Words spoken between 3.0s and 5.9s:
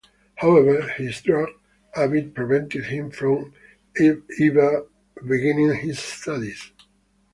from ever beginning